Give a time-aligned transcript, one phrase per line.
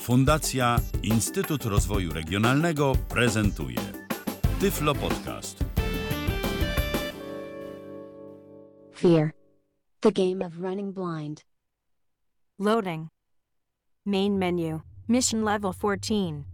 [0.00, 3.76] Fundacja Instytut Rozwoju Regionalnego prezentuje
[4.60, 5.64] Tyflo Podcast.
[8.92, 9.30] Fear.
[10.00, 11.44] The game of running blind.
[12.58, 13.08] Loading.
[14.06, 14.80] Main menu.
[15.08, 16.49] Mission level 14.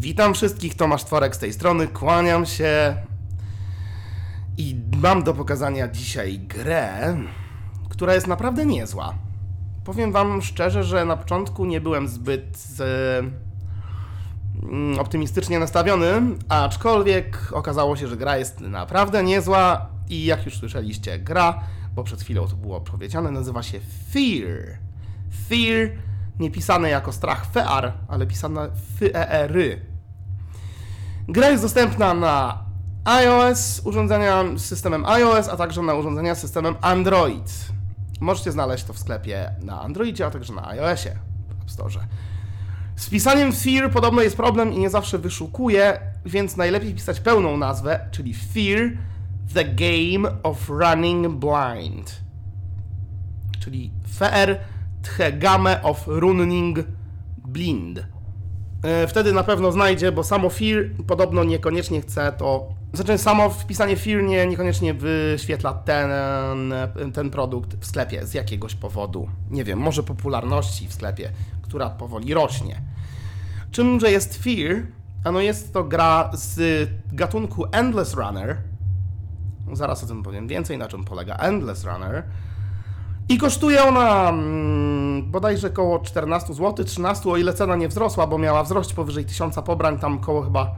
[0.00, 2.96] Witam wszystkich, Tomasz Tworek z tej strony, kłaniam się
[4.58, 7.16] i mam do pokazania dzisiaj grę,
[7.88, 9.14] która jest naprawdę niezła.
[9.84, 13.18] Powiem wam szczerze, że na początku nie byłem zbyt e,
[14.62, 16.12] mm, optymistycznie nastawiony,
[16.48, 21.60] aczkolwiek okazało się, że gra jest naprawdę niezła i jak już słyszeliście, gra,
[21.94, 23.80] bo przed chwilą to było powiedziane, nazywa się
[24.12, 24.78] Fear.
[25.48, 25.90] Fear,
[26.38, 29.89] nie pisane jako strach fear, ale pisane f-e-r.
[31.28, 32.64] Gra jest dostępna na
[33.04, 37.70] iOS, urządzenia z systemem iOS, a także na urządzenia z systemem Android.
[38.20, 41.18] Możecie znaleźć to w sklepie na Androidzie, a także na iOSie
[41.48, 42.06] w App Store.
[42.96, 48.08] Z pisaniem Fear podobno jest problem i nie zawsze wyszukuje, więc najlepiej pisać pełną nazwę,
[48.10, 48.90] czyli Fear
[49.54, 52.20] the Game of Running Blind.
[53.60, 54.58] Czyli Fear
[55.16, 56.78] the Game of Running
[57.38, 58.06] Blind.
[58.82, 62.68] E, Wtedy na pewno znajdzie, bo samo Fear podobno niekoniecznie chce to.
[62.92, 66.10] Znaczy, samo wpisanie Fear nie, niekoniecznie wyświetla ten,
[67.14, 69.28] ten produkt w sklepie z jakiegoś powodu.
[69.50, 71.30] Nie wiem, może popularności w sklepie,
[71.62, 72.82] która powoli rośnie.
[73.70, 74.82] Czymże jest Fear?
[75.24, 78.56] Ano jest to gra z gatunku Endless Runner.
[79.72, 82.22] Zaraz o tym powiem więcej, na czym polega Endless Runner.
[83.28, 88.38] I kosztuje ona mm, bodajże około 14 zł, 13, o ile cena nie wzrosła, bo
[88.38, 90.74] miała wzrost powyżej 1000 pobrań, tam koło chyba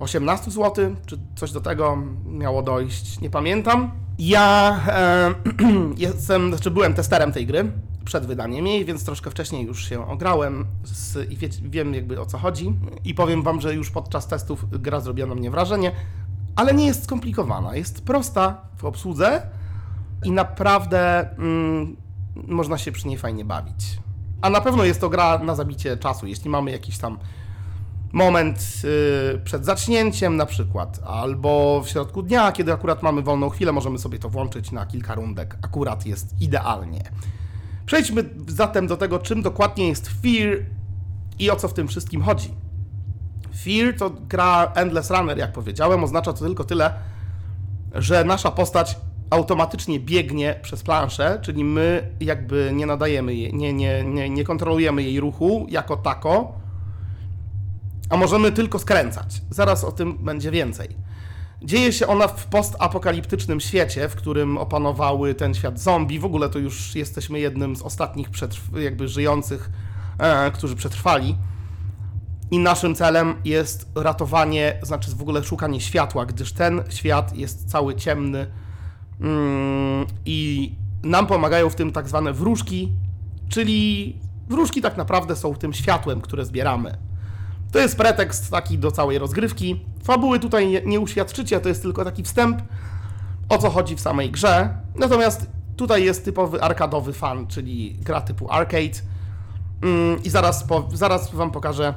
[0.00, 3.90] 18 zł, czy coś do tego miało dojść, nie pamiętam.
[4.18, 5.34] Ja e,
[5.96, 7.72] jestem, znaczy byłem testerem tej gry
[8.04, 12.26] przed wydaniem jej, więc troszkę wcześniej już się ograłem z, i wie, wiem jakby o
[12.26, 12.74] co chodzi.
[13.04, 15.92] I powiem wam, że już podczas testów gra zrobiła na mnie wrażenie,
[16.56, 19.42] ale nie jest skomplikowana, jest prosta w obsłudze
[20.24, 21.96] i naprawdę mm,
[22.34, 23.98] można się przy niej fajnie bawić.
[24.42, 27.18] A na pewno jest to gra na zabicie czasu, jeśli mamy jakiś tam
[28.12, 28.58] moment
[29.34, 33.98] y, przed zacznięciem na przykład, albo w środku dnia, kiedy akurat mamy wolną chwilę, możemy
[33.98, 35.58] sobie to włączyć na kilka rundek.
[35.62, 37.02] Akurat jest idealnie.
[37.86, 40.58] Przejdźmy zatem do tego, czym dokładnie jest Fear
[41.38, 42.54] i o co w tym wszystkim chodzi.
[43.64, 46.94] Fear to gra Endless Runner, jak powiedziałem, oznacza to tylko tyle,
[47.94, 48.98] że nasza postać
[49.30, 55.02] automatycznie biegnie przez planszę, czyli my jakby nie nadajemy jej, nie, nie, nie, nie kontrolujemy
[55.02, 56.52] jej ruchu jako tako,
[58.10, 59.42] a możemy tylko skręcać.
[59.50, 60.88] Zaraz o tym będzie więcej.
[61.62, 66.18] Dzieje się ona w postapokaliptycznym świecie, w którym opanowały ten świat zombie.
[66.18, 69.70] W ogóle to już jesteśmy jednym z ostatnich przetrw- jakby żyjących,
[70.18, 71.36] e, którzy przetrwali.
[72.50, 77.94] I naszym celem jest ratowanie, znaczy w ogóle szukanie światła, gdyż ten świat jest cały
[77.94, 78.46] ciemny,
[80.24, 80.72] I
[81.02, 82.92] nam pomagają w tym tak zwane wróżki,
[83.48, 84.16] czyli
[84.48, 86.98] wróżki tak naprawdę są tym światłem, które zbieramy.
[87.72, 89.84] To jest pretekst taki do całej rozgrywki.
[90.04, 92.62] Fabuły tutaj nie, nie uświadczycie, to jest tylko taki wstęp,
[93.48, 94.74] o co chodzi w samej grze.
[94.96, 99.00] Natomiast tutaj jest typowy arkadowy fan, czyli gra typu arcade.
[99.82, 101.94] Mm, I zaraz, po, zaraz Wam pokażę,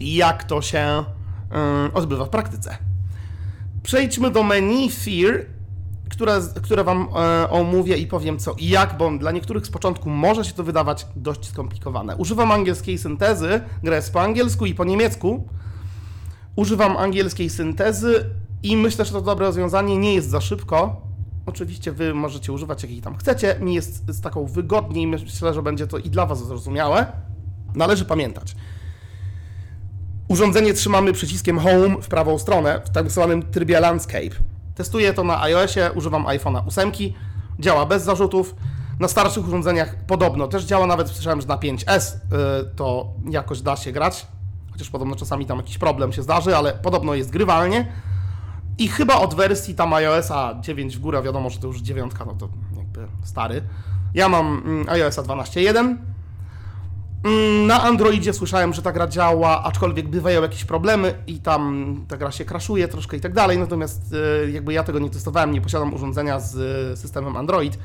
[0.00, 1.04] jak to się
[1.50, 2.76] mm, odbywa w praktyce.
[3.82, 5.46] Przejdźmy do menu Fear
[6.12, 10.10] które, które Wam e, omówię i powiem co i jak, bo dla niektórych z początku
[10.10, 12.16] może się to wydawać dość skomplikowane.
[12.16, 15.48] Używam angielskiej syntezy, gra jest po angielsku i po niemiecku.
[16.56, 18.24] Używam angielskiej syntezy
[18.62, 21.00] i myślę, że to dobre rozwiązanie nie jest za szybko.
[21.46, 23.56] Oczywiście Wy możecie używać jakiej tam chcecie.
[23.60, 27.06] Mi jest z taką wygodniej, myślę, że będzie to i dla Was zrozumiałe.
[27.74, 28.56] Należy pamiętać.
[30.28, 34.51] Urządzenie trzymamy przyciskiem Home w prawą stronę, w tak zwanym trybie Landscape.
[34.74, 36.92] Testuję to na iOSie, używam iPhone'a 8,
[37.58, 38.54] działa bez zarzutów.
[39.00, 42.18] Na starszych urządzeniach podobno też działa, nawet słyszałem, że na 5S y,
[42.76, 44.26] to jakoś da się grać,
[44.72, 47.92] chociaż podobno czasami tam jakiś problem się zdarzy, ale podobno jest grywalnie.
[48.78, 52.34] I chyba od wersji tam iOSa 9 w górę, wiadomo, że to już 9, no
[52.34, 53.62] to jakby stary.
[54.14, 55.96] Ja mam mm, iOSa 12.1.
[57.24, 62.16] Mm, Na Androidzie słyszałem, że ta gra działa, aczkolwiek bywają jakieś problemy i tam ta
[62.16, 64.14] gra się crashuje troszkę i tak dalej, natomiast
[64.46, 66.54] y, jakby ja tego nie testowałem, nie posiadam urządzenia z
[66.92, 67.78] y, systemem Android,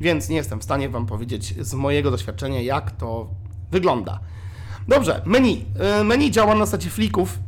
[0.00, 3.28] więc nie jestem w stanie Wam powiedzieć z mojego doświadczenia, jak to
[3.70, 4.20] wygląda.
[4.88, 5.64] Dobrze, menu.
[6.00, 7.38] Y, Menu działa na zasadzie flików.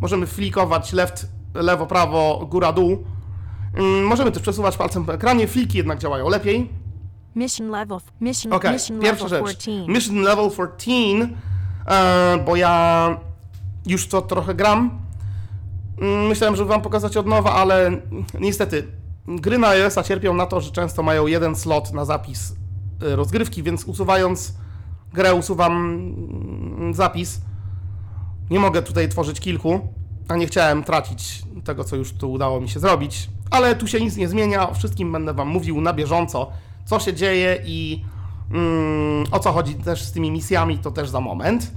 [0.00, 3.04] Możemy flikować left, lewo, prawo, góra, dół.
[3.74, 5.46] Mm, Możemy też przesuwać palcem po ekranie.
[5.48, 6.70] Fliki jednak działają lepiej.
[7.34, 7.98] Mission level.
[8.20, 8.52] Mission.
[8.52, 9.58] Okej, Mission pierwsza level rzecz.
[9.58, 9.88] 14.
[9.92, 11.28] Mission level 14,
[11.86, 13.16] e, bo ja
[13.86, 14.90] już to trochę gram.
[16.00, 17.90] Mm, Myślałem, żeby wam pokazać od nowa, ale
[18.40, 18.86] niestety
[19.26, 22.52] gry na iOS-a cierpią na to, że często mają jeden slot na zapis
[23.02, 24.54] e, rozgrywki, więc usuwając
[25.12, 27.40] grę usuwam mm, zapis.
[28.50, 29.80] Nie mogę tutaj tworzyć kilku,
[30.28, 33.30] a nie chciałem tracić tego, co już tu udało mi się zrobić.
[33.50, 36.50] Ale tu się nic nie zmienia, o wszystkim będę wam mówił na bieżąco,
[36.84, 38.04] co się dzieje i
[38.50, 41.70] mm, o co chodzi też z tymi misjami, to też za moment.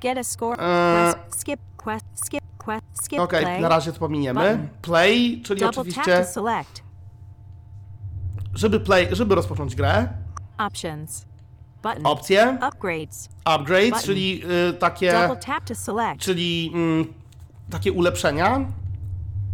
[0.00, 0.56] Get a score.
[0.56, 1.40] Quest.
[1.40, 2.06] Skip quest.
[2.14, 2.86] Skip quest.
[3.02, 3.60] Skip Okej, play.
[3.60, 4.40] na razie to pominiemy.
[4.40, 4.68] Button.
[4.82, 6.26] Play, czyli Double oczywiście,
[8.54, 10.08] żeby play, żeby rozpocząć grę.
[10.58, 11.26] Options.
[11.82, 12.06] Button.
[12.06, 13.28] Opcje, Upgrades.
[13.44, 14.04] upgrades, Button.
[14.04, 15.28] czyli y, takie,
[16.18, 17.04] czyli mm,
[17.70, 18.66] takie ulepszenia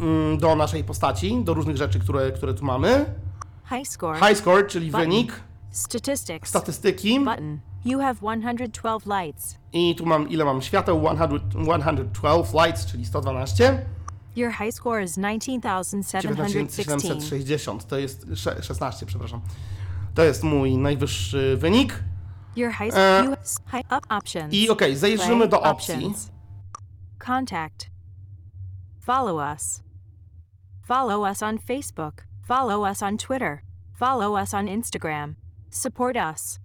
[0.01, 3.15] mm, do naszej postaci, do różnych rzeczy, które, które tu mamy.
[3.79, 4.19] High score.
[4.29, 5.01] High score, czyli Button.
[5.01, 5.33] wynik,
[5.71, 6.49] Statistics.
[6.49, 7.21] statystyki.
[7.21, 7.61] Button.
[7.85, 9.59] You have 112 lights.
[9.73, 11.01] I tu mam, ile mam świateł?
[11.15, 11.29] 100,
[11.65, 13.87] 112 lights, czyli 112.
[14.37, 16.29] Your high score is 19,716.
[16.49, 19.41] 19760, to jest sze- 16, przepraszam.
[20.15, 22.05] To jest mój najwyższy wynik.
[22.57, 22.95] Your high Uh,
[23.45, 23.71] score.
[23.71, 24.55] high up options.
[24.55, 25.95] I okej, zajrzymy Play do opcji.
[25.95, 26.31] options.
[27.27, 27.91] Contact.
[29.01, 29.83] Follow us.
[30.87, 32.15] Follow us on Facebook.
[32.43, 33.63] Follow us on Twitter.
[33.93, 35.35] Follow us on Instagram.
[35.71, 36.59] Support us.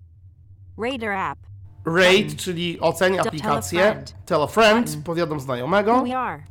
[0.78, 1.40] Rate our app.
[1.86, 3.80] Rate, czyli oceń aplikację.
[3.80, 4.16] friend.
[4.26, 5.04] Tell a friend, Button.
[5.04, 6.04] powiadom znajomego.
[6.04, 6.44] we are.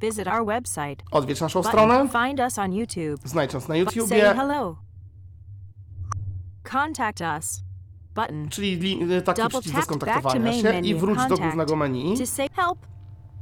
[0.00, 0.96] Visit our website.
[1.10, 1.72] Odwiedź naszą Button.
[1.72, 2.08] stronę.
[2.28, 3.20] Find us on YouTube.
[3.28, 4.34] Znajdź nas na Say YouTubie.
[4.34, 4.76] hello.
[6.62, 7.62] Contact us.
[8.14, 8.48] Button.
[8.48, 10.88] Czyli li, taki Double przycisk do skontaktowania się menu.
[10.88, 11.42] i wróć do Contact.
[11.42, 12.18] głównego menu.
[12.18, 12.78] To say help.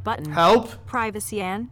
[0.04, 0.32] Button.
[0.34, 0.66] Help.
[0.76, 1.68] Privacy and.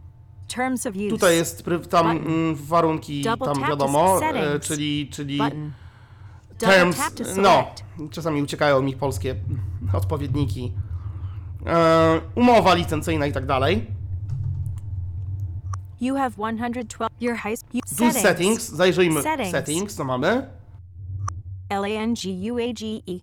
[1.09, 2.33] Tutaj jest tam Button.
[2.33, 4.47] mm, warunki, tam wiadomo, settings.
[4.55, 5.71] e, czyli, czyli Button.
[6.59, 6.99] Double terms,
[7.37, 7.67] no,
[8.11, 9.35] czasami uciekają mi polskie
[9.93, 10.73] odpowiedniki.
[11.65, 13.87] E, umowa licencyjna i tak dalej.
[16.01, 17.07] You have 112.
[17.19, 19.51] Your high you, Tu jest settings, zajrzyjmy Settings.
[19.51, 20.47] settings, co mamy.
[21.69, 23.19] L A N G U A G E.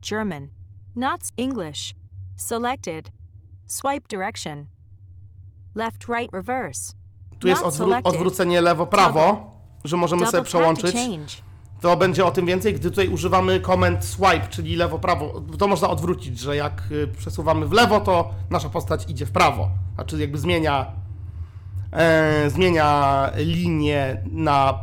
[0.00, 0.48] German.
[0.96, 1.94] Not English.
[2.36, 3.10] Selected.
[3.66, 4.66] Swipe direction.
[5.76, 6.92] Left, right, reverse.
[7.38, 9.50] Tu jest odwró- odwrócenie lewo-prawo,
[9.84, 10.92] że możemy sobie przełączyć.
[10.94, 11.32] change.
[11.80, 15.42] To będzie o tym więcej, gdy tutaj używamy command swipe, czyli lewo-prawo.
[15.58, 19.68] To można odwrócić, że jak y, przesuwamy w lewo, to nasza postać idzie w prawo.
[19.94, 20.86] Znaczy jakby zmienia,
[21.92, 24.74] e, zmienia linię na,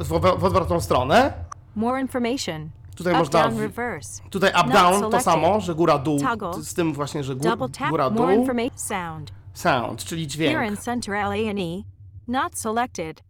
[0.00, 0.08] e, w,
[0.38, 1.32] w odwrotną stronę.
[1.76, 2.70] More information.
[2.96, 4.22] Tutaj Up, można down, reverse.
[4.30, 6.62] Tutaj Not up-down to samo, że góra-dół, Toggle.
[6.62, 7.90] z tym właśnie, że gó- Double tap.
[7.90, 8.78] More góra-dół, information.
[8.78, 9.32] Sound.
[9.58, 10.70] Sound, czyli Here dźwięk.
[10.70, 11.82] in center L A N E.
[12.28, 13.22] Not selected.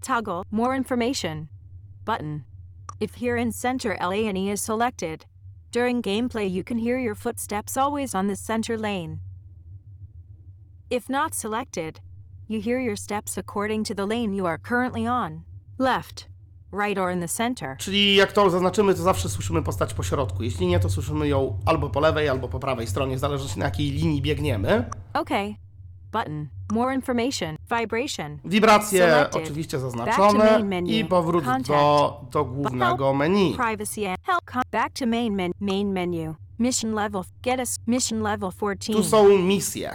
[0.00, 0.42] Toggle.
[0.50, 1.48] More information.
[2.04, 2.44] Button.
[3.00, 5.26] If here in center L A N E is selected,
[5.72, 9.20] during gameplay you can hear your footsteps always on the center lane.
[10.90, 12.00] If not selected,
[12.48, 15.44] you hear your steps according to the lane you are currently on.
[15.78, 16.28] Left,
[16.72, 17.76] right, or in the center.
[17.78, 20.42] Czyli jak to zaznaczymy, to zawsze słyszymy postać po środku.
[20.42, 23.90] Jeśli nie, to słyszymy ją albo po lewej, albo po prawej stronie, zależy na jakiej
[23.90, 24.90] linii biegniemy.
[25.12, 25.54] Okay.
[26.12, 26.48] Button.
[26.72, 27.56] More information.
[27.80, 28.38] Vibration.
[28.44, 29.42] Wibracje Selected.
[29.42, 30.98] oczywiście zaznaczone menu.
[30.98, 31.68] i powrót Contact.
[31.68, 33.54] do, do głównego menu.
[33.56, 34.40] Privacy and help.
[34.44, 36.34] Con- back to main men- main menu.
[36.58, 37.22] Mission level.
[37.42, 38.92] Get us mission level 14.
[38.92, 39.90] Tu są misje.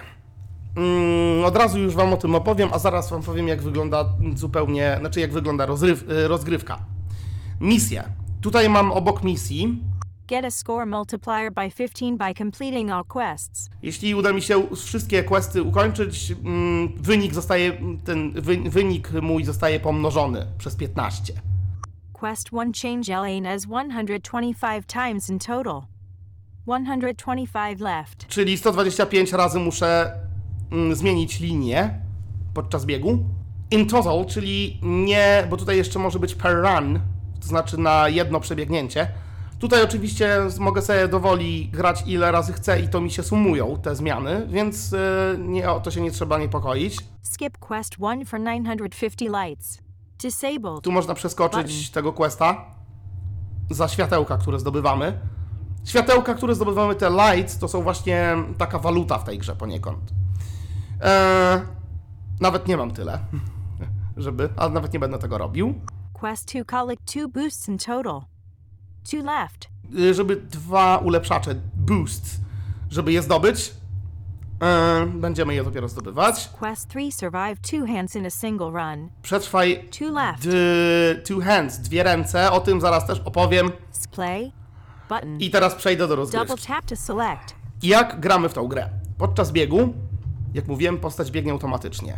[0.77, 4.05] Mm, od razu już wam o tym opowiem, a zaraz wam powiem jak wygląda
[4.35, 6.77] zupełnie, znaczy jak wygląda rozryw, y, rozgrywka.
[7.61, 8.03] Misje.
[8.41, 9.83] Tutaj mam obok misji.
[10.27, 13.69] Get a score multiplier by 15 by completing all quests.
[13.81, 17.71] Jeśli uda mi się wszystkie questy ukończyć, mm, wynik zostaje,
[18.03, 21.33] ten wy, wynik mój zostaje pomnożony przez 15.
[22.13, 25.81] Quest 1 change Elaine as 125 times in total.
[26.63, 28.27] 125 left.
[28.27, 30.11] Czyli 125 razy muszę
[30.71, 31.99] mm, zmienić linię
[32.53, 33.19] podczas biegu.
[33.71, 36.99] In total, czyli nie, bo tutaj jeszcze może być per run,
[37.41, 39.07] to znaczy na jedno przebiegnięcie.
[39.65, 43.95] Tutaj oczywiście mogę sobie dowoli grać ile razy chcę i to mi się sumują te
[43.95, 44.97] zmiany, więc y,
[45.39, 46.97] nie, o to się nie trzeba niepokoić.
[47.21, 49.79] Skip quest 1 for 950 lights.
[50.21, 50.81] Disabled.
[50.83, 51.93] Tu można przeskoczyć Button.
[51.93, 52.65] tego questa
[53.69, 55.19] za światełka, które zdobywamy.
[55.85, 60.13] Światełka, które zdobywamy, te lights, to są właśnie taka waluta w tej grze poniekąd.
[61.01, 61.61] Eee,
[62.41, 63.19] nawet nie mam tyle,
[64.17, 65.73] żeby, ale nawet nie będę tego robił.
[66.13, 68.34] Quest to collect two boosts in total.
[69.11, 69.67] Two left.
[69.99, 72.25] Y, żeby dwa ulepszacze, boost,
[72.89, 73.73] żeby je zdobyć.
[74.61, 76.49] E, będziemy je dopiero zdobywać.
[76.59, 79.09] Quest 3 survive two hands in a single run.
[79.21, 80.43] Przetrwaj Two left.
[80.43, 83.71] d- two hands, dwie ręce, o tym zaraz też opowiem.
[84.11, 84.51] Play.
[85.09, 85.37] Button.
[85.39, 86.67] I teraz przejdę do Double rozgrywki.
[86.67, 87.55] tap to select.
[87.83, 88.89] Jak gramy w tą grę?
[89.17, 89.93] Podczas biegu,
[90.53, 92.13] jak mówiłem, postać biegnie automatycznie.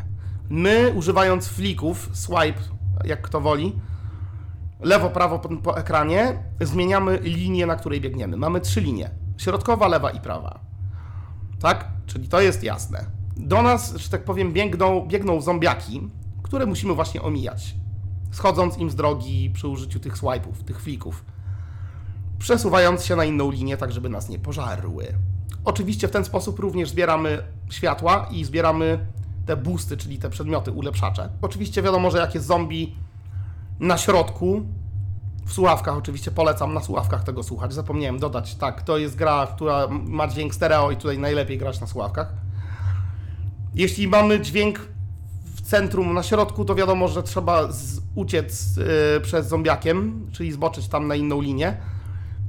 [0.50, 2.60] My, używając flików, swipe,
[3.06, 3.76] jak kto woli,
[4.80, 8.38] lewo, prawo po, po ekranie, zmieniamy linię, na której biegniemy.
[8.38, 9.10] Mamy trzy linie.
[9.38, 10.60] Środkowa, lewa i prawa.
[11.60, 11.88] Tak?
[12.06, 13.06] Czyli to jest jasne.
[13.38, 16.10] Do nas, że tak powiem, biegną, biegną zombiaki,
[16.44, 17.76] które musimy właśnie omijać.
[18.32, 21.26] Schodząc im z drogi przy użyciu tych swipe'ów, tych flików
[22.40, 25.08] przesuwając się na inną linię, tak żeby nas nie pożarły.
[25.66, 29.08] Oczywiście w ten sposób również zbieramy światła i zbieramy
[29.46, 31.30] te boosty, czyli te przedmioty ulepszacze.
[31.42, 32.96] Oczywiście wiadomo, że jak jest zombie
[33.80, 34.62] na środku,
[35.46, 37.74] w słuchawkach oczywiście polecam na słuchawkach tego słuchać.
[37.74, 41.88] Zapomniałem dodać, tak, to jest gra, która ma dźwięk stereo i tutaj najlepiej grać na
[41.88, 42.34] słuchawkach.
[43.76, 44.80] Jeśli mamy dźwięk
[45.56, 48.78] w centrum, na środku, to wiadomo, że trzeba z, uciec
[49.18, 51.78] y, przez zombiakiem, czyli zboczyć tam na inną linię.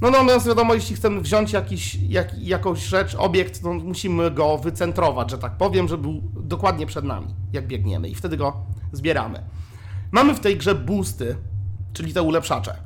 [0.01, 5.31] No natomiast wiadomo, jeśli chcemy wziąć jakiś, jak, jakąś rzecz, obiekt, to musimy go wycentrować,
[5.31, 8.57] że tak powiem, żeby był dokładnie przed nami, jak biegniemy i wtedy go
[8.93, 9.43] zbieramy.
[10.11, 11.37] Mamy w tej grze boosty,
[11.93, 12.77] czyli te ulepszacze.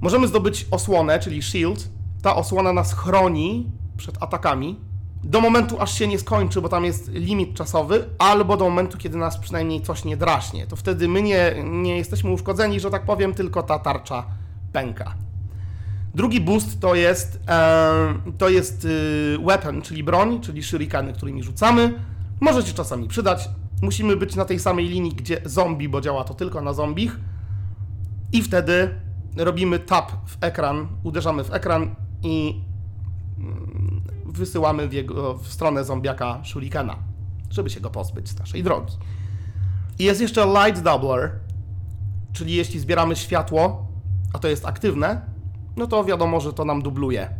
[0.00, 1.88] Możemy zdobyć osłonę, czyli shield.
[2.22, 4.90] Ta osłona nas chroni przed atakami
[5.24, 9.18] do momentu, aż się nie skończy, bo tam jest limit czasowy, albo do momentu, kiedy
[9.18, 10.66] nas przynajmniej coś nie draśnie.
[10.66, 14.24] To wtedy my nie, nie jesteśmy uszkodzeni, że tak powiem, tylko ta tarcza
[14.72, 15.14] pęka.
[16.14, 21.94] Drugi boost to jest, e, to jest y, weapon, czyli broń, czyli shurikeny, którymi rzucamy.
[22.40, 23.48] Może się czasami przydać.
[23.80, 27.20] Musimy być na tej samej linii, gdzie zombie, bo działa to tylko na zombich.
[28.32, 29.00] I wtedy
[29.36, 32.60] robimy tap w ekran, uderzamy w ekran i
[33.38, 36.96] mm, wysyłamy w, jego, w stronę zombiaka shurikena,
[37.50, 38.94] żeby się go pozbyć z naszej drogi.
[39.98, 41.30] I jest jeszcze light doubler,
[42.32, 43.86] czyli jeśli zbieramy światło,
[44.32, 45.20] a to jest aktywne,
[45.76, 47.30] no to wiadomo, że to nam dubluje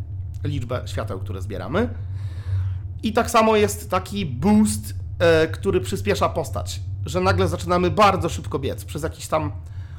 [0.44, 1.88] liczbę świateł, które zbieramy.
[3.02, 4.94] I tak samo jest taki boost,
[5.52, 9.52] który przyspiesza postać, że nagle zaczynamy bardzo szybko biec przez jakiś tam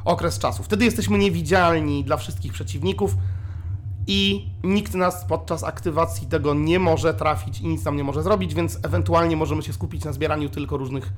[0.05, 0.63] okres czasu.
[0.63, 3.15] Wtedy jesteśmy niewidzialni dla wszystkich przeciwników
[4.07, 8.53] i nikt nas podczas aktywacji tego nie może trafić i nic nam nie może zrobić,
[8.53, 11.13] więc ewentualnie możemy się skupić na zbieraniu tylko różnych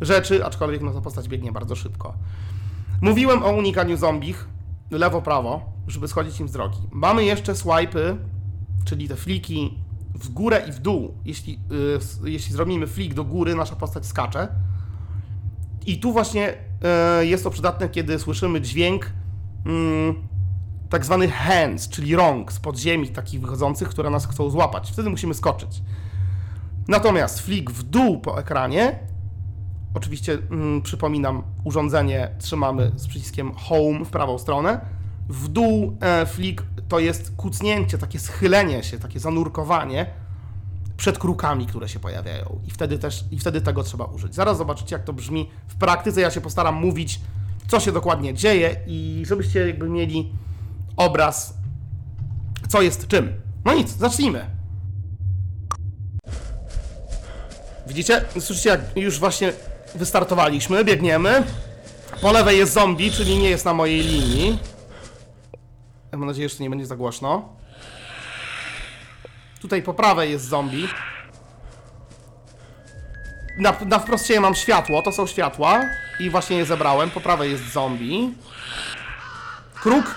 [0.00, 2.14] rzeczy, aczkolwiek nasza postać biegnie bardzo szybko.
[3.00, 4.48] Mówiłem o unikaniu zombich,
[4.90, 6.78] lewo-prawo, żeby schodzić im z drogi.
[6.90, 8.16] Mamy jeszcze swipe'y,
[8.84, 9.78] czyli te fliki
[10.14, 11.14] w górę i w dół.
[11.24, 11.60] Jeśli,
[11.94, 14.48] y, s- jeśli zrobimy flik do góry, nasza postać skacze.
[15.86, 16.54] I tu właśnie
[17.22, 19.12] y, jest to przydatne, kiedy słyszymy dźwięk
[19.66, 20.14] mm,
[20.88, 24.90] tak zwany hands, czyli rąk z podziemi takich wychodzących, które nas chcą złapać.
[24.92, 25.82] Wtedy musimy skoczyć.
[26.88, 28.98] Natomiast flik w dół po ekranie
[29.94, 34.80] Oczywiście mm, przypominam, urządzenie trzymamy z przyciskiem Home w prawą stronę.
[35.30, 40.06] W dół e, flik to jest kucnięcie, takie schylenie się, takie zanurkowanie
[40.96, 42.60] przed krukami, które się pojawiają.
[42.66, 44.34] I wtedy też, i wtedy tego trzeba użyć.
[44.34, 46.20] Zaraz zobaczycie, jak to brzmi w praktyce.
[46.20, 47.20] Ja się postaram mówić,
[47.68, 50.32] co się dokładnie dzieje i żebyście jakby mieli
[50.96, 51.54] obraz,
[52.68, 53.32] co jest czym.
[53.64, 54.46] No nic, zacznijmy.
[57.86, 58.24] Widzicie?
[58.40, 59.52] Słyszycie, jak już właśnie
[59.94, 61.44] wystartowaliśmy, biegniemy.
[62.22, 64.58] Po lewej jest zombie, czyli nie jest na mojej linii.
[66.12, 67.48] Mam nadzieję, że to nie będzie za głośno.
[69.60, 70.88] Tutaj po prawej jest zombie.
[73.58, 75.80] Na, na wprost siebie mam światło, to są światła.
[76.20, 77.10] I właśnie je zebrałem.
[77.10, 78.34] Po prawej jest zombie.
[79.74, 80.14] Kruk.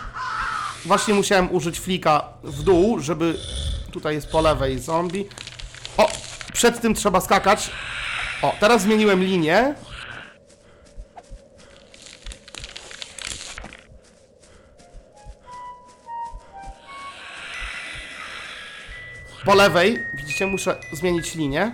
[0.85, 3.35] Właśnie musiałem użyć flika w dół, żeby...
[3.91, 5.25] Tutaj jest po lewej zombie.
[5.97, 6.09] O!
[6.53, 7.69] Przed tym trzeba skakać.
[8.41, 9.75] O, teraz zmieniłem linię.
[19.45, 21.71] Po lewej, widzicie, muszę zmienić linię.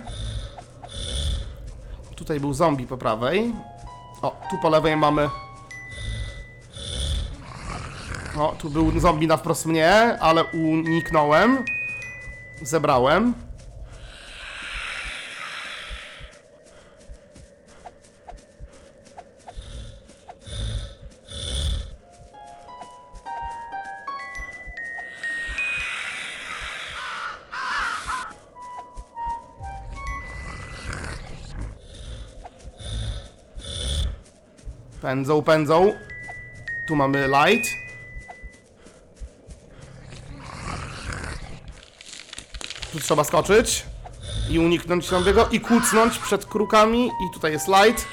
[2.16, 3.52] Tutaj był zombie po prawej.
[4.22, 5.28] O, tu po lewej mamy...
[8.38, 11.64] O, tu był zombie na wprost mnie, ale uniknąłem.
[12.62, 13.34] Zebrałem.
[35.02, 35.92] Pędzą, pędzą.
[36.88, 37.70] Tu mamy light.
[42.92, 43.84] Tu trzeba skoczyć
[44.50, 48.06] i uniknąć zombiego i kucnąć przed krukami i tutaj jest light.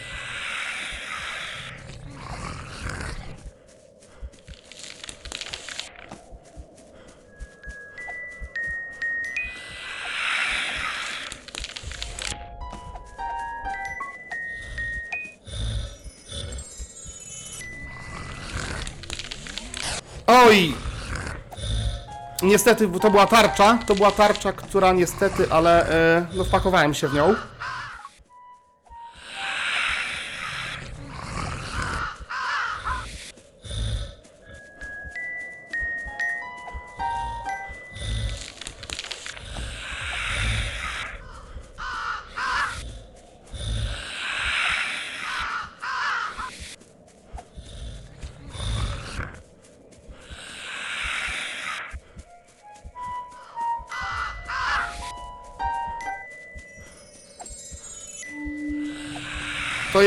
[22.58, 23.80] Niestety, to była tarcza.
[23.86, 27.36] To była tarcza, która niestety, ale e, no wpakowałem się w nią.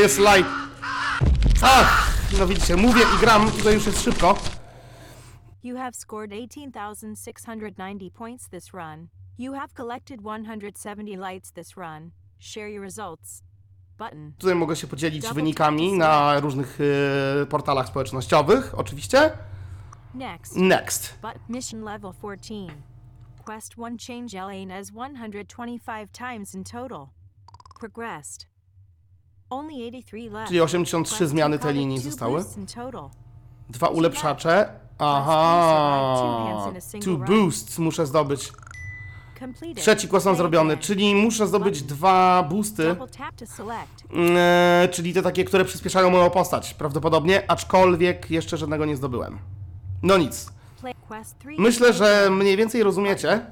[0.01, 0.49] Jest light.
[1.61, 2.11] Ach!
[2.39, 4.37] No widzicie, mówię i gram, tutaj już jest szybko.
[5.63, 9.07] You have scored 18,690 points this run.
[9.37, 12.11] You have collected 170 lights this run.
[12.39, 13.43] Share your results.
[13.97, 14.33] Button.
[14.37, 16.79] Tutaj mogę się podzielić wynikami na różnych
[17.41, 19.31] e, portalach społecznościowych, oczywiście.
[20.13, 20.55] Next.
[20.55, 21.19] Next.
[21.21, 22.67] But mission level 14.
[23.45, 27.07] Quest 1 change LANES 125 times in total.
[27.79, 28.50] Progressed.
[29.51, 30.47] Only 83 left.
[30.47, 32.43] Czyli 83 Quest zmiany tej linii zostały.
[33.69, 34.69] Dwa ulepszacze.
[34.97, 36.71] Aha.
[37.03, 38.53] Two boosts muszę zdobyć.
[39.75, 42.95] Trzeci Play zrobiony, czyli muszę zdobyć dwa boosty.
[43.45, 44.05] Select.
[44.35, 49.39] E, czyli te takie, które przyspieszają moją postać, prawdopodobnie, aczkolwiek jeszcze żadnego nie zdobyłem.
[50.03, 50.51] No nic.
[50.81, 51.49] Play quest 3.
[51.57, 53.45] Myślę, że mniej więcej rozumiecie.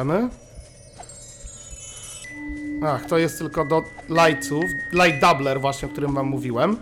[0.00, 0.28] Skaczemy.
[2.82, 4.64] Ach, to jest tylko do lightsów.
[4.92, 6.76] Light doubler właśnie, o którym wam mówiłem.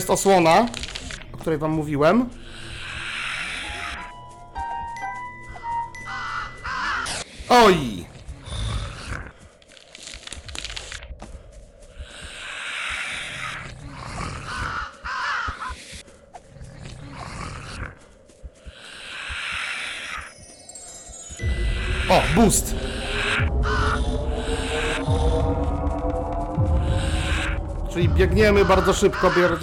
[0.00, 0.66] Jest osłona,
[1.32, 2.28] o której wam mówiłem.
[7.48, 8.06] Oj!
[22.08, 22.74] O, boost!
[27.92, 29.58] Czyli biegniemy bardzo szybko, bier...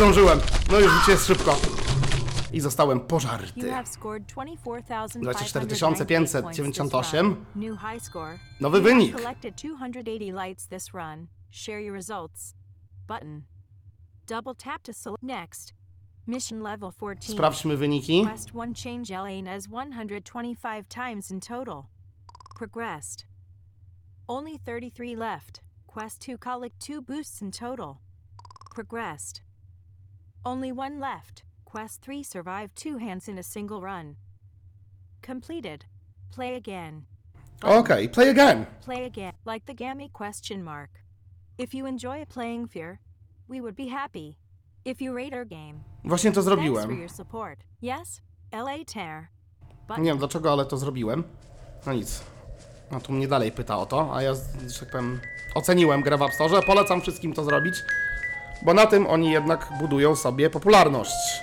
[0.00, 0.40] zdążyłem.
[0.70, 1.56] No już jest szybko.
[2.52, 3.70] I zostałem pożarty.
[3.70, 7.46] have scored 24,598 24,598.
[7.54, 8.38] New high score.
[8.60, 9.16] Nowy You have wynik.
[9.16, 11.26] collected 280 lights this run.
[11.50, 12.54] Share your results.
[13.08, 13.42] Button.
[14.26, 15.74] Double tap to select next.
[16.26, 17.34] Mission level 14.
[17.34, 18.24] Sprawdźmy wyniki.
[18.24, 21.84] Quest 1 change LA as 125 times in total.
[22.58, 23.26] Progressed.
[24.28, 25.60] Only 33 left.
[25.86, 27.96] Quest 2 collect 2 boosts in total.
[28.74, 29.49] Progressed.
[30.44, 31.42] Only one left.
[31.64, 34.16] Quest 3 survive 2 hands in a single run.
[35.22, 35.84] Completed.
[36.34, 37.04] Play again.
[37.62, 38.66] Okej, play again.
[38.80, 39.32] Play again.
[39.44, 40.90] Like the Gammy question mark.
[41.58, 42.98] If you enjoy playing Fear,
[43.48, 44.38] we would be happy.
[44.84, 46.98] If you rate our game, Właśnie to thanks for zrobiłem.
[46.98, 47.58] your support.
[47.82, 48.20] Yes?
[48.52, 49.28] LA Tear.
[49.88, 51.24] But Nie wiem dlaczego, ale to zrobiłem.
[51.86, 52.22] No nic.
[52.90, 55.20] No tu mnie dalej pyta o to, a ja, że tak powiem,
[55.54, 56.62] oceniłem grę w App Store.
[56.62, 57.74] Polecam wszystkim to zrobić,
[58.62, 61.42] bo na tym oni jednak budują sobie popularność.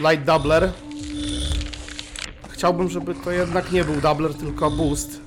[0.00, 0.72] Light Doubler.
[2.48, 5.20] Chciałbym, żeby to jednak nie był doubler, tylko boost.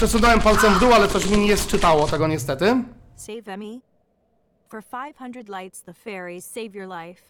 [0.00, 2.84] Przesunąłem palcem w dół, ale coś mi nie czytało tego niestety.
[3.16, 3.80] Save Emmy.
[4.68, 4.82] For
[5.18, 7.22] 500 lights, the fairies save your life.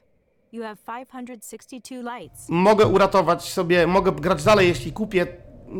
[0.52, 2.48] You have 562 lights.
[2.48, 5.26] Mogę uratować sobie, mogę grać dalej, jeśli kupię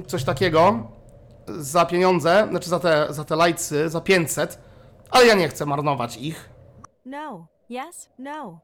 [0.07, 0.91] coś takiego
[1.49, 4.59] za pieniądze, znaczy za te, za te lajcy, za 500,
[5.11, 6.51] ale ja nie chcę marnować ich.
[7.05, 7.47] No.
[7.69, 8.09] Yes?
[8.19, 8.61] No.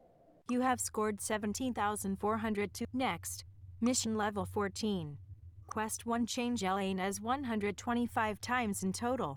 [0.51, 2.87] You have scored 17,402.
[2.95, 3.45] Next.
[3.81, 5.26] Mission level 14.
[5.67, 9.37] Quest 1 change Elaine as 125 times in total.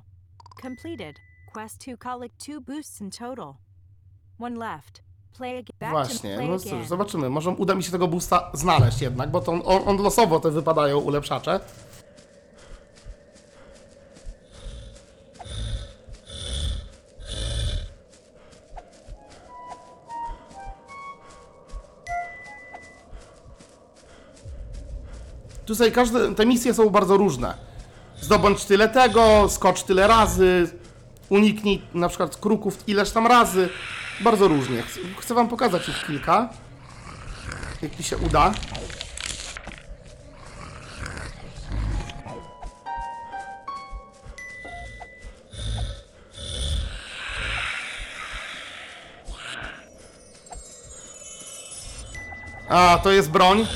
[0.61, 1.19] Completed.
[1.53, 3.55] Quest 2 collect 2 boosts in total.
[4.39, 5.01] One left.
[5.37, 5.75] Play again.
[5.79, 6.79] Back to Właśnie, play no again.
[6.79, 7.29] cóż, zobaczymy.
[7.29, 10.99] Może uda mi się tego boosta znaleźć jednak, bo to on, on losowo te wypadają
[10.99, 11.59] ulepszacze.
[25.69, 27.53] Tutaj każde, te misje są bardzo różne.
[28.21, 30.69] Zdobądź tyle tego, skocz tyle razy,
[31.29, 33.69] uniknij na przykład kruków ileś tam razy.
[34.21, 34.83] Bardzo różnie.
[35.19, 36.49] Chcę wam pokazać ich kilka.
[37.81, 38.51] Jak mi się uda.
[52.69, 53.67] A, to jest broń.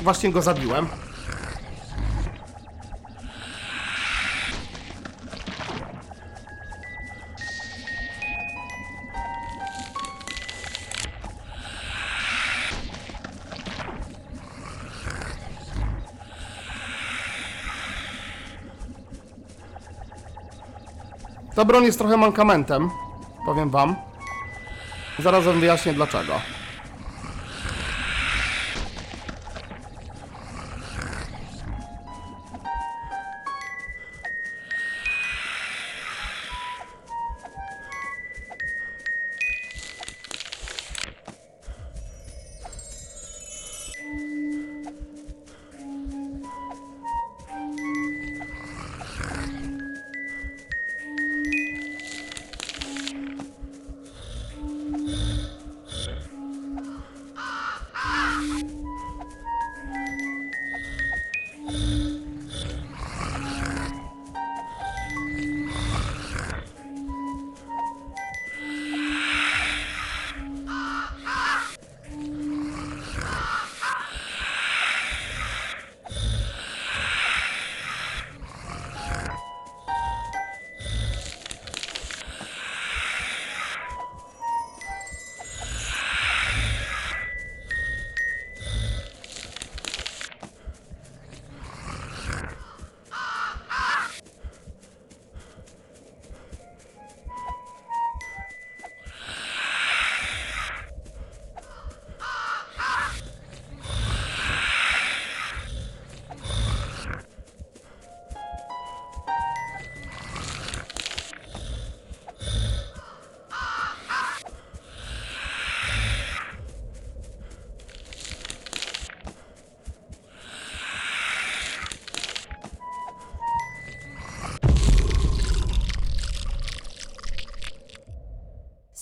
[0.00, 0.86] Właśnie go zabiłem.
[21.54, 22.90] Ta broń jest trochę mankamentem,
[23.46, 23.96] powiem wam.
[25.18, 26.57] Zaraz wam wyjaśnię dlaczego.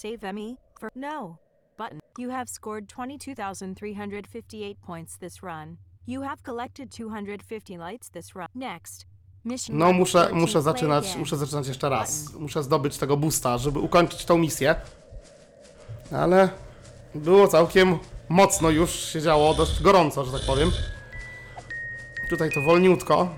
[0.07, 1.39] Save Emmy for No
[1.77, 2.01] button.
[2.19, 5.79] You have scored 22,358 points this run.
[6.07, 8.47] You have collected 250 lights this run.
[8.55, 9.07] Next.
[9.45, 12.33] Mission No muszę, 14, muszę zaczynać, muszę zaczynać jeszcze raz.
[12.39, 14.75] Muszę zdobyć tego boosta, żeby ukończyć tą misję.
[16.13, 16.49] Ale
[17.15, 20.71] było całkiem mocno już się działo, dość gorąco, że tak powiem.
[22.31, 23.35] Tutaj to wolniutko.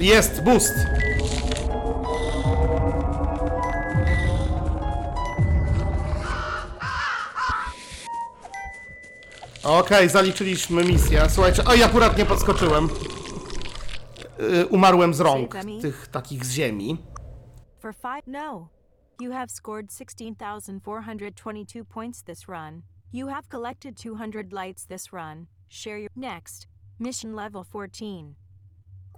[0.00, 0.74] Jest boost!
[9.64, 11.22] Okej, zaliczyliśmy misję.
[11.30, 12.88] Słuchajcie, oj, akurat nie podskoczyłem.
[14.38, 16.98] Yy, umarłem z rąk tych takich z ziemi.
[17.78, 18.68] For five, no.
[19.20, 22.82] You have scored 16,422 points this run.
[23.12, 25.46] You have collected 200 lights this run.
[25.68, 26.10] Share your.
[26.16, 26.68] Next.
[26.98, 28.34] Mission level 14.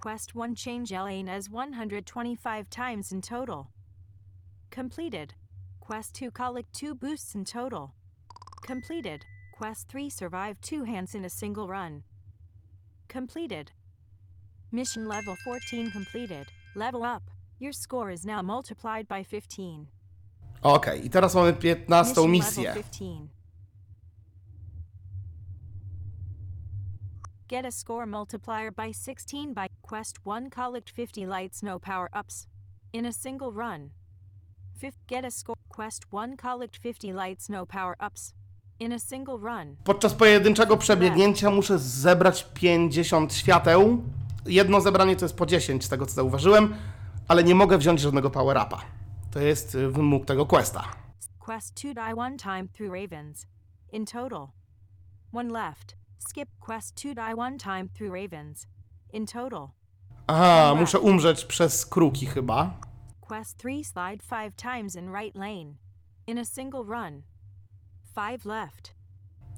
[0.03, 3.69] Quest 1 change Elaine as 125 times in total.
[4.69, 5.33] Completed.
[5.79, 7.93] Quest 2 collect 2 boosts in total.
[8.67, 9.23] Completed.
[9.57, 12.03] Quest 3 survive 2 hands in a single run.
[13.07, 13.71] Completed.
[14.73, 16.47] Mission level 14 completed.
[16.75, 17.23] Level up.
[17.59, 19.87] Your score is now multiplied by 15.
[20.63, 22.63] Okej, i teraz mamy 15 Mission misję.
[22.63, 23.29] level 15.
[27.53, 32.47] Get a score multiplier by 16 by Quest 1 collect 50 lights no power ups
[32.91, 33.91] in a single run.
[34.75, 35.55] Fifth, get a score.
[35.69, 38.33] Quest 1 collect 50 lights, no power ups.
[38.79, 39.75] In a single run.
[39.83, 44.03] Podczas pojedynczego przebiegnięcia muszę zebrać 50 świateł.
[44.45, 46.75] Jedno zebranie to jest po 10, z tego co zauważyłem,
[47.27, 48.81] ale nie mogę wziąć żadnego power-upa.
[49.31, 50.83] To jest y, wymóg tego questa.
[51.39, 53.47] Quest 2 die one time through ravens.
[53.91, 54.47] In total.
[55.33, 56.02] One left.
[56.29, 58.67] Skip quest 2 die one time through ravens.
[59.13, 59.67] In total.
[60.27, 62.79] Aha, muszę umrzeć przez kruki chyba.
[63.21, 65.73] Quest 3 slide 5 times in right lane.
[66.27, 67.23] In a single run.
[68.15, 68.95] 5 left.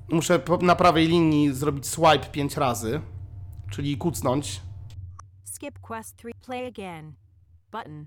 [0.09, 3.01] Muszę po- na prawej linii zrobić swipe 5 razy,
[3.71, 4.61] czyli kucnąć.
[5.43, 7.13] Skip quest 3 play again.
[7.71, 8.05] Button.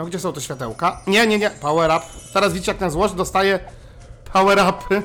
[0.00, 1.00] No gdzie są te światełka?
[1.06, 2.06] Nie, nie, nie, power up.
[2.32, 3.58] Teraz widzicie jak na złość dostaję
[4.32, 5.02] power upy.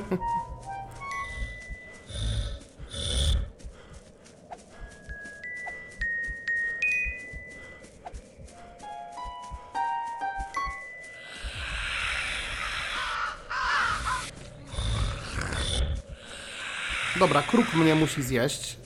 [17.18, 18.76] Dobra, kruk mnie musi zjeść.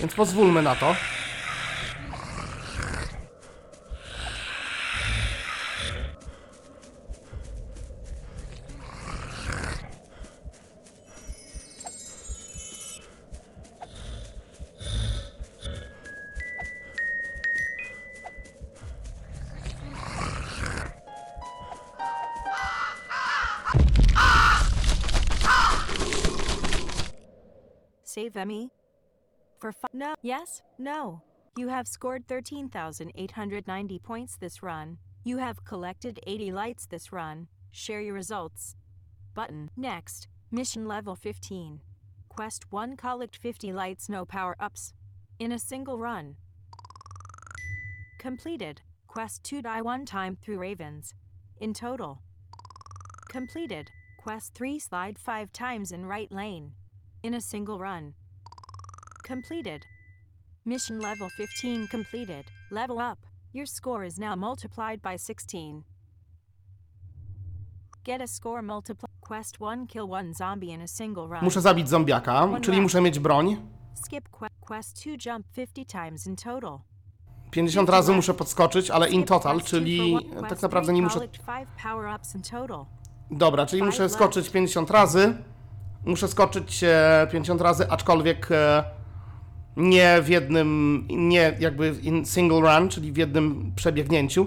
[0.00, 0.94] Więc pozwólmy na to.
[29.98, 30.14] No.
[30.22, 30.62] Yes?
[30.78, 31.22] No.
[31.56, 34.98] You have scored 13,890 points this run.
[35.24, 37.48] You have collected 80 lights this run.
[37.72, 38.76] Share your results.
[39.34, 39.70] Button.
[39.76, 40.28] Next.
[40.52, 41.80] Mission level 15.
[42.28, 44.92] Quest 1 collect 50 lights, no power ups.
[45.40, 46.36] In a single run.
[48.20, 48.82] Completed.
[49.08, 51.12] Quest 2 die one time through ravens.
[51.60, 52.22] In total.
[53.28, 53.90] Completed.
[54.16, 56.74] Quest 3 slide 5 times in right lane.
[57.24, 58.14] In a single run.
[59.28, 59.86] Completed.
[60.64, 62.44] Mission level 15 completed.
[62.70, 63.18] Level up.
[63.54, 65.84] Your score is now multiplied by 16.
[68.04, 69.08] Get a score multiply.
[69.20, 71.40] Quest 1 kill one zombie in a single run.
[71.44, 73.56] Muszę zabić zombiaka, czyli muszę mieć broń.
[74.04, 76.78] Skip que- quest 2 jump 50 times in total.
[77.50, 80.62] 50 razy muszę podskoczyć, ale in Skip total, quest two for czyli one- tak quest
[80.62, 81.14] naprawdę three nie muszę.
[81.14, 82.86] collect five power-ups in total.
[83.30, 85.34] Dobra, czyli muszę skoczyć 50 razy.
[86.04, 88.84] Muszę skoczyć e, 50 razy, aczkolwiek e,
[89.76, 94.46] nie w jednym, nie jakby in single run, czyli w jednym przebiegnięciu,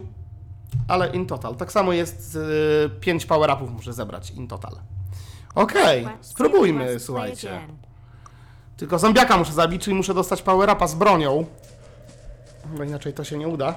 [0.87, 1.55] ale in total.
[1.55, 2.37] Tak samo jest,
[2.85, 4.73] e, 5 power-upów muszę zebrać in total.
[5.55, 7.59] Okej, Quest- spróbujmy, słuchajcie.
[8.77, 11.45] Tylko zombiaka muszę zabić, czyli muszę dostać power-upa z bronią.
[12.77, 13.75] Bo inaczej to się nie uda.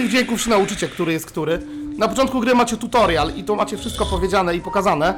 [0.00, 1.62] Tych dźwięków się nauczycie, który jest który.
[1.98, 5.14] Na początku gry macie tutorial i tu macie wszystko powiedziane i pokazane.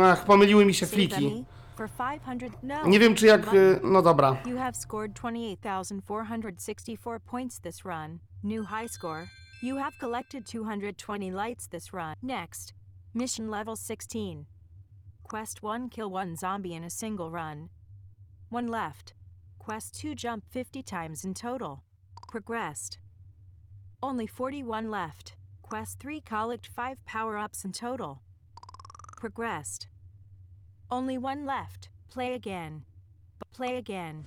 [0.00, 1.44] Ach, pomyliły mi się fliki.
[1.76, 2.52] For 500.
[2.62, 2.86] No.
[2.86, 3.46] Nie wiem czy jak...
[3.82, 4.36] No dobra.
[4.46, 8.18] You have scored 28,464 points this run.
[8.42, 9.26] New high score.
[9.62, 12.14] You have collected 220 lights this run.
[12.22, 12.74] Next,
[13.14, 14.46] mission level 16.
[15.22, 17.68] Quest 1 kill 1 zombie in a single run.
[18.50, 19.14] 1 left.
[19.58, 21.82] Quest 2 jump 50 times in total.
[22.28, 22.98] Progressed.
[24.02, 25.36] Only 41 left.
[25.62, 28.20] Quest 3 collect 5 power ups in total.
[29.22, 29.86] Progressed.
[30.90, 31.90] Only 1 left.
[32.10, 32.82] Play again.
[33.56, 34.24] Play again.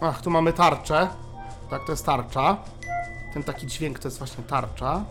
[0.00, 1.08] Ach, tu mamy tarczę.
[1.70, 2.56] Tak, to jest tarcza.
[3.34, 5.04] Ten taki dźwięk to jest właśnie tarcza.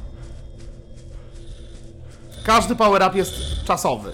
[2.45, 3.33] Każdy power-up jest
[3.65, 4.13] czasowy.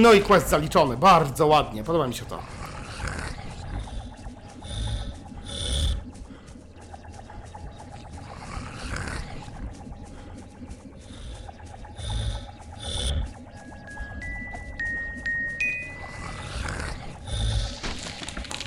[0.00, 0.96] No i quest zaliczony.
[0.96, 1.84] Bardzo ładnie.
[1.84, 2.38] Podoba mi się to.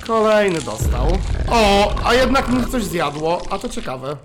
[0.08, 1.08] Kolejny dostał.
[1.52, 4.18] O, a jednak mi coś zjadło, a to ciekawe.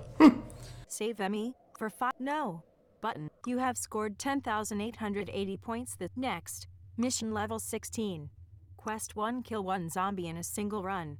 [0.87, 2.11] Save Emmy for 5.
[2.19, 2.61] No.
[3.01, 3.29] Button.
[3.47, 5.95] You have scored 10,880 points.
[5.95, 6.68] The next.
[6.99, 8.29] Mission level 16.
[8.75, 11.17] Quest 1 kill 1 zombie in a single run.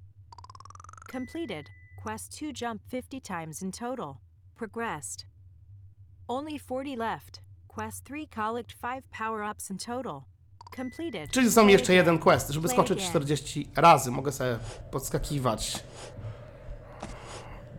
[1.09, 1.69] Completed.
[2.03, 4.19] Quest 2 jump 50 times in total.
[4.57, 5.25] Progressed.
[6.27, 7.39] Only 40 left.
[7.69, 10.25] Quest 3 collect 5 power ups in total.
[10.75, 11.31] Completed.
[11.31, 13.09] Czyli są Play jeszcze jeden quest, żeby skoczyć again.
[13.09, 14.11] 40 razy.
[14.11, 14.59] Mogę sobie
[14.91, 15.83] podskakiwać.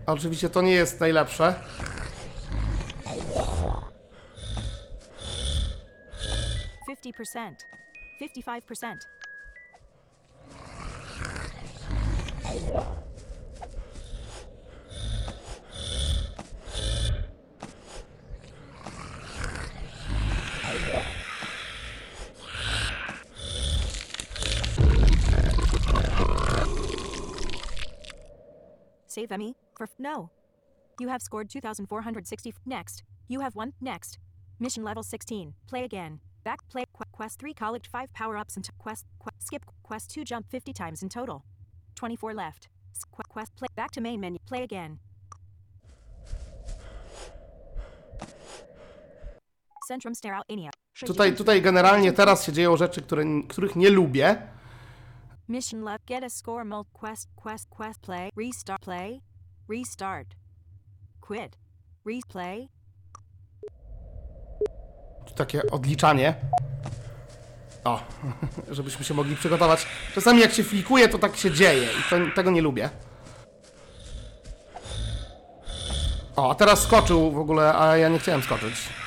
[0.07, 1.55] Oczywiście to nie jest najlepsze.
[6.87, 7.80] Fifty percent.
[8.21, 9.07] Fifty-five percent.
[29.07, 30.31] Save Emmy for no.
[30.99, 32.55] You have scored 2,460.
[32.67, 33.73] Next, you have one.
[33.81, 34.19] Next,
[34.59, 35.55] Mission level 16.
[35.67, 36.21] Play again.
[36.45, 40.25] Back play qu- quest 3 college 5 power ups and quest qu- skip quest 2
[40.25, 41.41] jump 50 times in total.
[41.95, 42.69] 24 left.
[43.29, 44.39] Quest play back to main menu.
[44.47, 44.99] Play again.
[49.89, 50.71] Centrum Sterile Ania.
[51.07, 54.49] Tutaj, tutaj generalnie teraz się dzieją rzeczy, które, których nie lubię.
[55.49, 56.05] Mission left.
[56.07, 56.65] Get a score.
[56.65, 58.31] Mul quest quest quest play.
[58.37, 59.21] Restart play.
[59.69, 60.29] Restart.
[61.21, 61.59] Quit.
[62.07, 62.69] Replay.
[65.27, 66.35] Tu takie odliczanie.
[67.85, 68.01] O,
[68.71, 69.87] żebyśmy się mogli przygotować.
[70.15, 72.91] Czasami jak się flikuje, to tak się dzieje i to, tego nie lubię.
[76.37, 79.00] O, a teraz skoczył w ogóle, a ja nie chciałem skoczyć.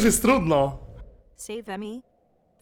[0.00, 0.78] Już jest trudno.
[1.36, 2.02] Save Emmy?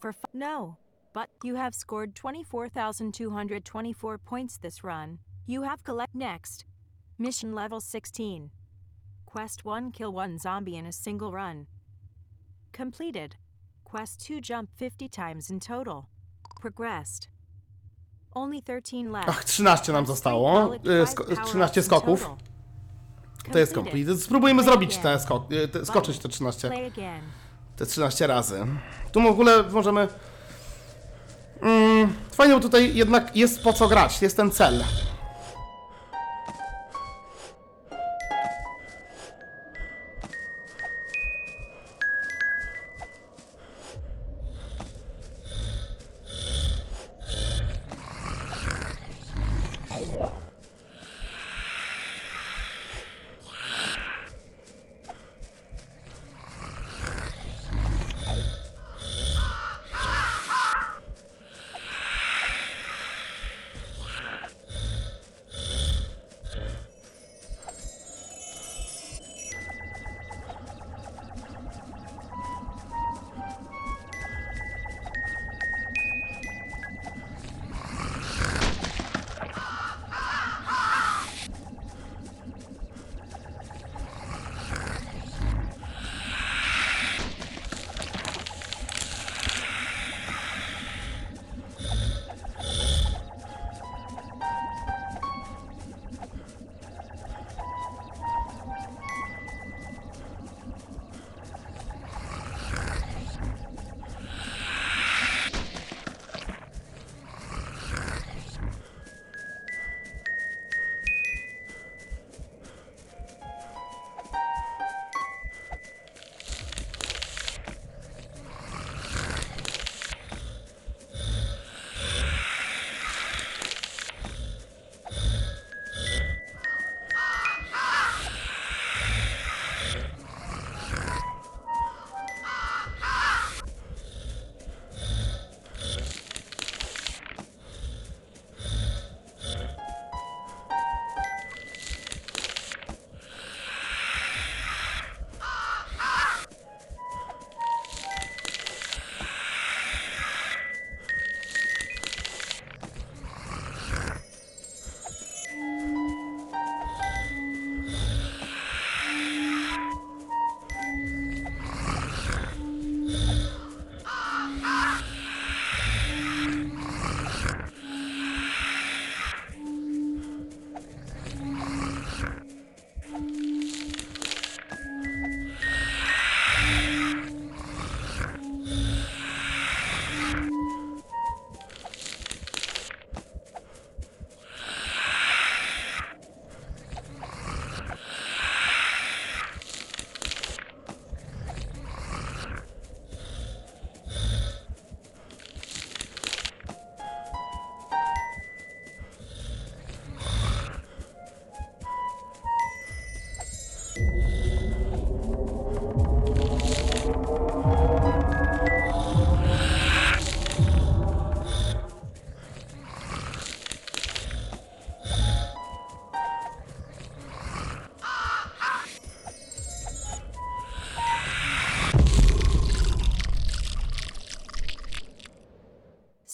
[0.00, 0.74] For f- no.
[1.14, 5.18] But you have scored 24,224 points this run.
[5.48, 6.64] You have collect next.
[7.18, 8.48] Mission level 16.
[9.26, 11.66] Quest 1 kill 1 zombie in a single run.
[12.76, 13.36] Completed.
[13.84, 16.02] Quest 2 jump 50 times in total.
[16.60, 17.28] Progressed.
[18.34, 19.28] Only 13 left.
[19.28, 20.74] Ach, 13 nam zostało.
[20.74, 22.28] Y, sko 13 skoków.
[23.52, 24.16] To jest complete.
[24.16, 27.22] Spróbujmy zrobić te skok y, te, skoczyć te 13, Play again.
[27.76, 28.66] te 13 razy.
[29.12, 30.08] Tu w ogóle możemy...
[31.62, 34.84] Mm, fajnie, bo tutaj jednak jest po co grać, jest ten cel.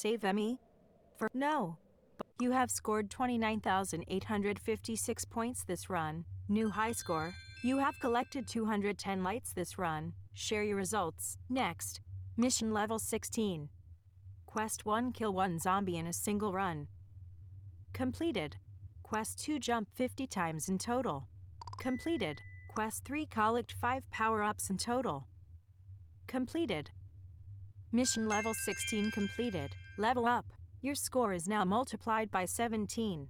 [0.04, 0.60] Save Emmy?
[1.16, 1.78] For no.
[2.38, 6.26] You have scored 29,856 points this run.
[6.46, 7.32] New high score.
[7.62, 10.12] You have collected 210 lights this run.
[10.34, 11.38] Share your results.
[11.48, 12.02] Next.
[12.36, 13.70] Mission level 16.
[14.44, 16.88] Quest 1 Kill 1 zombie in a single run.
[17.94, 18.56] Completed.
[19.02, 21.28] Quest 2 Jump 50 times in total.
[21.78, 22.42] Completed.
[22.68, 25.28] Quest 3 Collect 5 power ups in total.
[26.26, 26.90] Completed.
[27.90, 29.74] Mission level 16 completed.
[29.98, 30.46] Level up.
[30.82, 33.28] Your score is now multiplied by 17.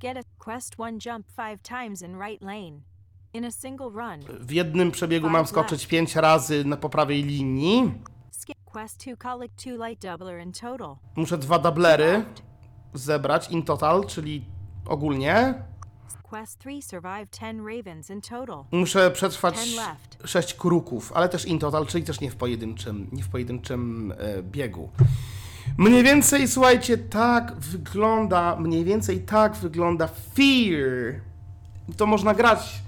[0.00, 2.82] Get a quest 1 jump 5 times in right lane.
[3.32, 4.20] In a single run.
[4.40, 7.94] W jednym przebiegu mam skoczyć 5 razy na po prawej linii.
[8.30, 10.96] Skip quest 2 collect 2 light doubler in total.
[11.16, 12.24] Muszę dwa dublery
[12.94, 14.44] zebrać in total, czyli
[14.86, 15.54] ogólnie.
[18.70, 20.18] Muszę przetrwać Ten left.
[20.24, 24.42] 6 kruków, ale też in total, czyli też nie w pojedynczym, nie w pojedynczym e,
[24.42, 24.90] biegu.
[25.78, 31.20] Mniej więcej, słuchajcie, tak wygląda, mniej więcej tak wygląda Fear.
[31.96, 32.82] To można grać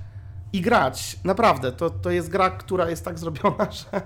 [0.53, 1.19] i grać.
[1.25, 4.03] Naprawdę, to, to jest gra, która jest tak zrobiona, że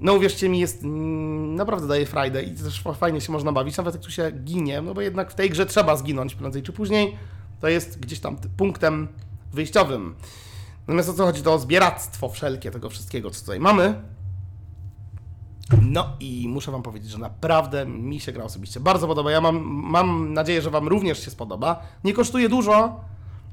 [0.00, 3.76] no uwierzcie mi, jest mm, naprawdę daje frajdę i też fa- fajnie się można bawić,
[3.76, 6.72] nawet jak tu się ginie, no bo jednak w tej grze trzeba zginąć prędzej czy
[6.72, 7.16] później.
[7.60, 9.08] To jest gdzieś tam punktem
[9.52, 10.14] wyjściowym.
[10.80, 14.02] Natomiast o co chodzi, to o zbieractwo wszelkie tego wszystkiego, co tutaj mamy.
[15.82, 19.30] No i muszę wam powiedzieć, że naprawdę mi się gra osobiście bardzo podoba.
[19.30, 21.82] Ja mam, mam nadzieję, że wam również się spodoba.
[22.04, 23.00] Nie kosztuje dużo,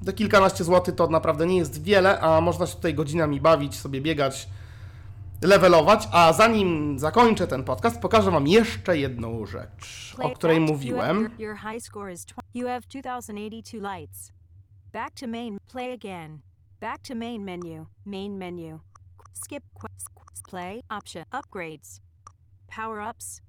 [0.06, 4.01] te kilkanaście złotych to naprawdę nie jest wiele, a można się tutaj godzinami bawić, sobie
[4.01, 4.47] biegać,
[5.41, 6.07] levelować.
[6.11, 11.17] A zanim zakończę ten podcast, pokażę wam jeszcze jedną rzecz, o której mówiłem.
[11.17, 12.41] have, your, your high score is 20.
[12.53, 14.31] You have 2082 lights.
[14.93, 15.57] Back to main.
[15.67, 16.39] Play again.
[16.79, 17.86] Back to main menu.
[18.05, 18.79] Main menu.
[19.33, 19.63] Skip.
[20.49, 21.25] Play option.
[21.31, 22.01] Upgrades.
[22.67, 23.41] Power ups.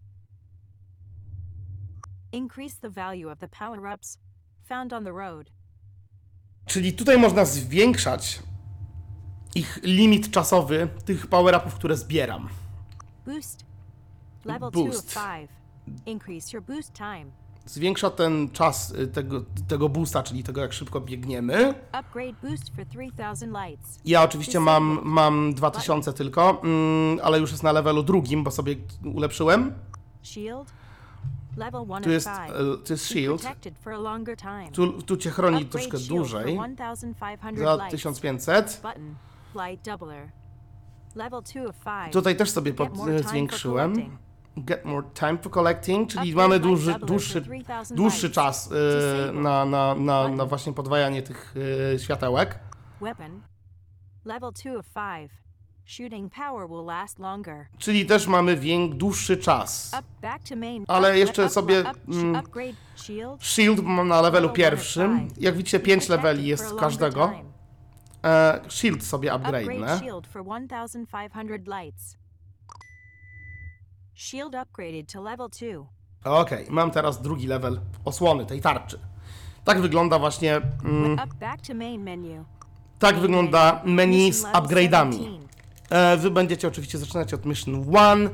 [2.32, 4.18] Increase the value of the power ups
[4.68, 5.51] found on the road.
[6.66, 8.43] Czyli tutaj można zwiększać
[9.57, 12.49] ich limit czasowy tych power-upów, które zbieram.
[13.27, 13.65] Boost.
[14.45, 15.19] Level 2 of Boost.
[15.37, 15.51] 5.
[16.07, 17.27] Increase your boost time.
[17.67, 21.75] Zwiększa ten czas y, tego, tego boosta, czyli tego jak szybko biegniemy.
[21.93, 23.99] Upgrade boost for 3000 lights.
[24.05, 28.77] Ja oczywiście mam, mam 2000 tylko, mm, ale już jest na levelu drugim, bo sobie
[29.15, 29.73] ulepszyłem.
[30.23, 30.73] Shield.
[31.57, 32.51] 1 Tu jest, 5.
[32.85, 33.43] to jest shield.
[34.73, 36.57] Tu, tu cię chroni troszkę dłużej.
[36.57, 37.91] For 1500 Za lights.
[37.91, 38.83] 1500.
[39.57, 39.71] Button.
[39.71, 40.33] Light doubler.
[41.15, 42.13] Level 2 of 5.
[42.13, 42.91] Tutaj też sobie pod,
[43.29, 44.19] zwiększyłem.
[44.57, 48.35] Get more time for collecting, czyli mamy dłuższy, for 3000 dłuższy lights.
[48.35, 49.43] czas y, Disable.
[49.43, 51.55] na, na, na, na właśnie podwajanie tych
[51.95, 52.59] y, światełek.
[53.01, 53.41] Weapon.
[54.25, 55.31] Level 2 of 5.
[55.85, 57.67] Shooting power will last longer.
[57.79, 59.93] Czyli też mamy wiek, dłuższy czas.
[60.89, 62.43] Ale jeszcze sobie, mm,
[63.41, 63.83] shield.
[63.83, 65.29] Mam na levelu pierwszym.
[65.41, 67.33] Jak widzicie, Be 5 protected leveli jest każdego.
[68.27, 69.99] E, shield sobie Upgrade upgrade'nę.
[69.99, 72.16] shield for 1500 lights.
[74.14, 75.87] Shield upgraded to level 2.
[76.41, 78.99] Okej, mam teraz drugi level osłony tej tarczy.
[79.64, 81.18] Tak wygląda właśnie, mm,
[82.99, 85.12] tak wygląda menu z upgrade'ami.
[85.12, 85.49] 17.
[85.91, 88.31] E, wy będziecie oczywiście zaczynać od Mission 1.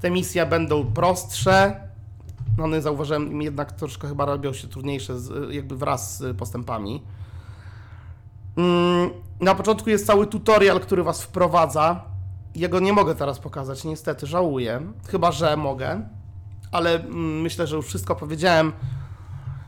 [0.00, 1.80] Te misje będą prostsze.
[2.58, 7.02] No one zauważyłem jednak troszkę chyba robią się trudniejsze z, jakby wraz z postępami.
[8.56, 12.04] Mm, na początku jest cały tutorial, który was wprowadza.
[12.54, 14.80] Jego nie mogę teraz pokazać, niestety, żałuję.
[15.08, 16.08] Chyba, że mogę.
[16.72, 18.72] Ale mm, myślę, że już wszystko powiedziałem.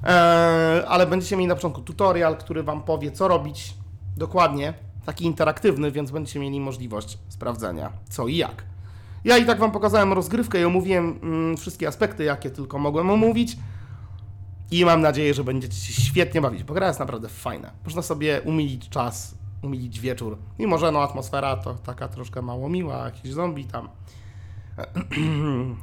[0.05, 3.75] E, ale będziecie mieli na początku tutorial, który wam powie, co robić
[4.17, 4.75] dokładnie.
[5.07, 8.63] Taki interaktywny, więc będziecie mieli możliwość sprawdzenia, co i jak.
[9.25, 13.57] Ja i tak wam pokazałem rozgrywkę i omówiłem mm, wszystkie aspekty, jakie tylko mogłem omówić.
[14.71, 17.71] I mam nadzieję, że będziecie się świetnie bawić, bo gra jest naprawdę fajna.
[17.85, 20.39] Można sobie umilić czas, umilić wieczór.
[20.59, 23.89] Mimo, że no atmosfera to taka troszkę mało miła, jakiś zombie tam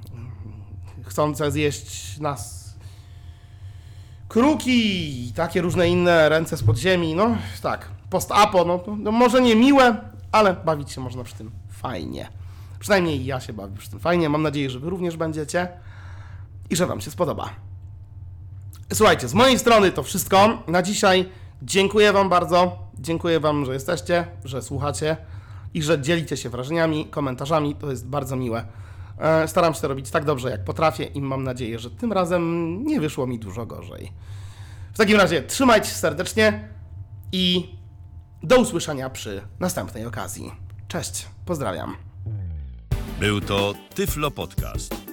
[1.09, 2.63] chcące zjeść nas
[4.33, 9.55] kruki i takie różne inne ręce z podziemi, no tak, post-apo, no, no może nie
[9.55, 9.97] miłe,
[10.31, 12.29] ale bawić się można przy tym fajnie.
[12.79, 15.67] Przynajmniej ja się bawię przy tym fajnie, mam nadzieję, że wy również będziecie
[16.69, 17.49] i że wam się spodoba.
[18.93, 21.29] Słuchajcie, z mojej strony to wszystko na dzisiaj.
[21.61, 25.17] Dziękuję wam bardzo, dziękuję wam, że jesteście, że słuchacie
[25.73, 28.65] i że dzielicie się wrażeniami, komentarzami, to jest bardzo miłe.
[29.19, 32.83] E, Staram się to robić tak dobrze, jak potrafię i mam nadzieję, że tym razem
[32.85, 34.11] nie wyszło mi dużo gorzej.
[34.93, 36.69] W takim razie trzymajcie się serdecznie
[37.31, 37.69] i
[38.43, 40.51] do usłyszenia przy następnej okazji.
[40.87, 41.95] Cześć, pozdrawiam.
[43.19, 45.12] Był to Tyflo Podcast.